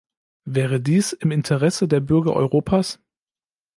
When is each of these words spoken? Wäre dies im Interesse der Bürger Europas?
Wäre 0.45 0.81
dies 0.81 1.13
im 1.13 1.29
Interesse 1.29 1.87
der 1.87 1.99
Bürger 1.99 2.33
Europas? 2.35 2.97